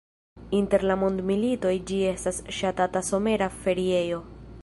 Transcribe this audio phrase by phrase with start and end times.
[0.59, 4.27] Inter la mondmilitoj ĝi estis ŝatata somera feriejo.